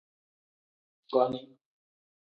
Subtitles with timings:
[1.11, 1.39] Koni.